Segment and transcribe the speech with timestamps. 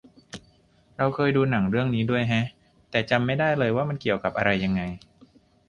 [0.97, 2.45] เราเคยดูหนังเรื่องนี้ด้วยแฮะ
[2.91, 4.81] แต่จำไม่ได้เลยว่ามันเกี่ยวกับอะไรยังไง